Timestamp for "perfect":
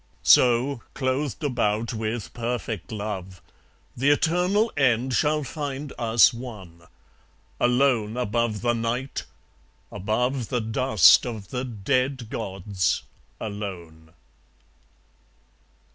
2.33-2.91